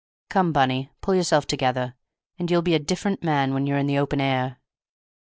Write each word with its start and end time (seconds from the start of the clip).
Come, 0.31 0.51
Bunny, 0.51 0.89
pull 1.01 1.13
yourself 1.13 1.45
together, 1.45 1.93
and 2.39 2.49
you'll 2.49 2.63
be 2.63 2.73
a 2.73 2.79
different 2.79 3.21
man 3.21 3.53
when 3.53 3.67
you're 3.67 3.77
in 3.77 3.85
the 3.85 3.99
open 3.99 4.19
air." 4.19 4.57